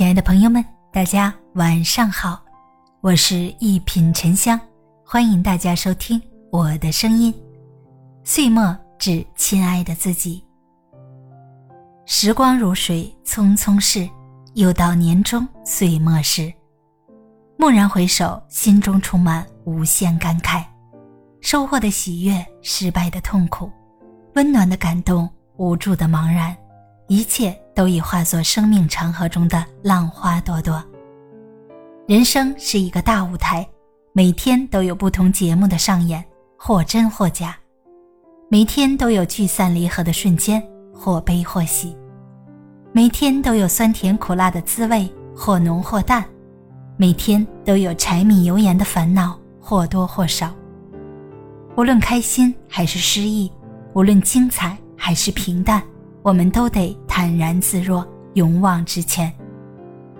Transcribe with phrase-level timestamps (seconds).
[0.00, 2.42] 亲爱的朋友们，大家晚上好，
[3.02, 4.58] 我是一品沉香，
[5.04, 6.18] 欢迎大家收听
[6.50, 7.30] 我的声音。
[8.24, 10.42] 岁末致亲爱的自己，
[12.06, 14.08] 时光如水，匆匆逝，
[14.54, 16.50] 又到年终岁末时。
[17.58, 20.64] 蓦然回首，心中充满无限感慨，
[21.42, 23.70] 收获的喜悦，失败的痛苦，
[24.34, 25.28] 温暖的感动，
[25.58, 26.56] 无助的茫然，
[27.06, 27.54] 一切。
[27.80, 30.84] 都已化作生命长河中的浪花朵朵。
[32.06, 33.66] 人生是一个大舞台，
[34.12, 36.22] 每天都有不同节目的上演，
[36.58, 37.54] 或真或假；
[38.50, 40.62] 每天都有聚散离合的瞬间，
[40.92, 41.96] 或悲或喜；
[42.92, 46.22] 每天都有酸甜苦辣的滋味，或浓或淡；
[46.98, 50.54] 每天都有柴米油盐的烦恼，或多或少。
[51.78, 53.50] 无论开心还是失意，
[53.94, 55.82] 无论精彩还是平淡。
[56.22, 59.32] 我们都得坦然自若，勇往直前，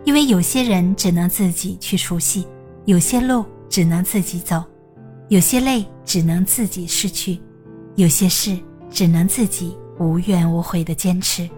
[0.05, 2.47] 因为有些人只能自己去熟悉，
[2.87, 4.65] 有些路只能自己走，
[5.29, 7.39] 有些泪只能自己失去，
[7.97, 8.59] 有些事
[8.91, 11.49] 只能自己无怨无悔的坚持。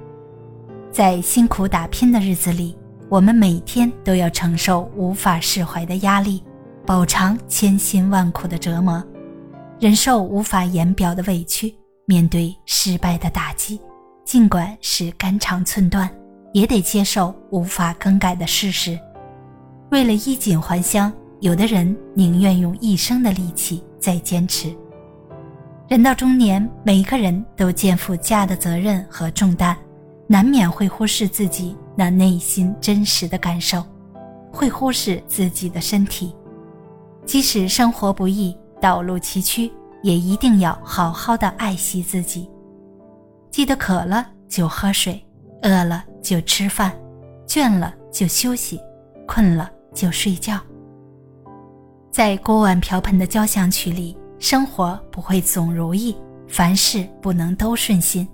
[0.90, 2.76] 在辛苦打拼的日子里，
[3.08, 6.42] 我们每天都要承受无法释怀的压力，
[6.84, 9.02] 饱尝千辛万苦的折磨，
[9.78, 11.72] 忍受无法言表的委屈，
[12.06, 13.80] 面对失败的打击。
[14.32, 16.08] 尽管是肝肠寸断，
[16.54, 18.98] 也得接受无法更改的事实。
[19.90, 24.74] 为了衣锦还乡，有的人宁愿用一生的力气在坚持。
[25.86, 29.76] 人到中年，每一个人都肩负家的责任和重担，
[30.26, 33.84] 难免会忽视自己那内心真实的感受，
[34.50, 36.34] 会忽视自己的身体。
[37.26, 39.70] 即使生活不易，道路崎岖，
[40.02, 42.48] 也一定要好好的爱惜自己。
[43.52, 45.22] 记得渴了就喝水，
[45.62, 46.90] 饿了就吃饭，
[47.46, 48.80] 倦了就休息，
[49.28, 50.58] 困了就睡觉。
[52.10, 56.16] 在锅碗瓢盆的交响曲里，生活不会总如意，
[56.48, 58.26] 凡事不能都顺心。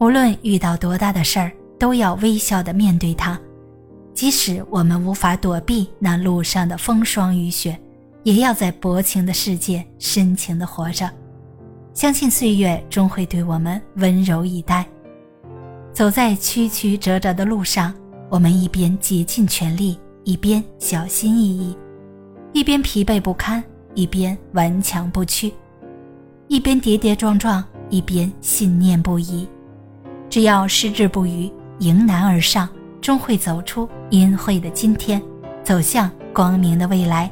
[0.00, 3.40] 无论遇到多大的事儿，都要微笑的面对它。
[4.12, 7.78] 即使我们无法躲避那路上的风霜雨雪，
[8.24, 11.08] 也要在薄情的世界深情的活着。
[11.94, 14.86] 相信岁月终会对我们温柔以待。
[15.92, 17.92] 走在曲曲折折的路上，
[18.30, 21.76] 我们一边竭尽全力，一边小心翼翼；
[22.52, 23.62] 一边疲惫不堪，
[23.94, 25.52] 一边顽强不屈；
[26.48, 29.46] 一边跌跌撞撞，一边信念不移。
[30.30, 32.66] 只要矢志不渝，迎难而上，
[33.02, 35.20] 终会走出阴晦的今天，
[35.62, 37.30] 走向光明的未来。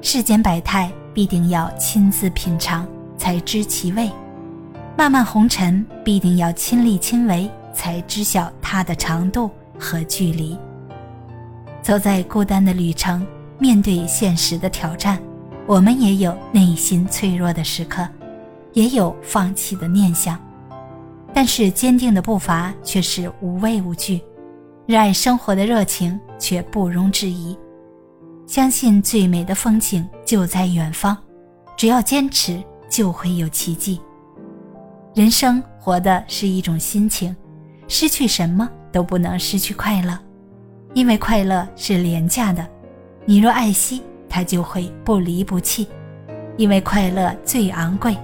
[0.00, 2.88] 世间百态，必定要亲自品尝。
[3.32, 4.10] 才知其味，
[4.94, 10.54] 漫漫红尘必定要亲力亲为，才知晓它的长度和距离。
[11.80, 13.26] 走在孤单的旅程，
[13.58, 15.18] 面对现实的挑战，
[15.66, 18.06] 我们也有内心脆弱的时刻，
[18.74, 20.38] 也有放弃的念想，
[21.32, 24.20] 但是坚定的步伐却是无畏无惧，
[24.84, 27.56] 热爱生活的热情却不容置疑，
[28.46, 31.16] 相信最美的风景就在远方，
[31.78, 32.62] 只要坚持。
[32.92, 33.98] 就会有奇迹。
[35.14, 37.34] 人生活的是一种心情，
[37.88, 40.16] 失去什么都不能失去快乐，
[40.92, 42.64] 因为快乐是廉价的。
[43.24, 45.86] 你若爱惜，它就会不离不弃；
[46.58, 48.14] 因为快乐最昂贵，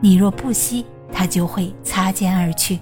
[0.00, 2.78] 你若不惜，它就会擦肩而去。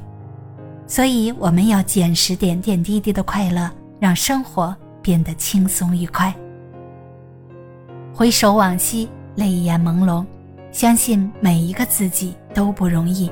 [0.88, 3.70] 所以，我们要捡拾点点滴滴的快乐，
[4.00, 6.34] 让生活变得轻松愉快。
[8.12, 10.25] 回首往昔，泪眼朦胧。
[10.71, 13.31] 相信每一个自己都不容易，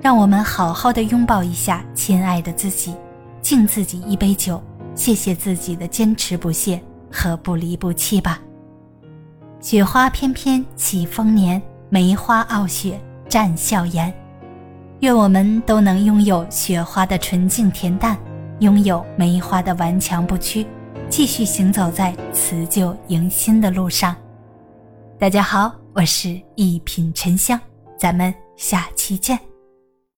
[0.00, 2.94] 让我们好好的拥抱一下亲爱的自己，
[3.40, 4.62] 敬自己一杯酒，
[4.94, 8.40] 谢谢自己的坚持不懈和不离不弃吧。
[9.60, 14.12] 雪花翩翩起丰年，梅花傲雪绽笑颜。
[15.00, 18.16] 愿我们都能拥有雪花的纯净恬淡，
[18.60, 20.66] 拥有梅花的顽强不屈，
[21.08, 24.14] 继续行走在辞旧迎新的路上。
[25.18, 25.85] 大家好。
[25.96, 27.58] 我是一品沉香，
[27.98, 29.55] 咱们下期见。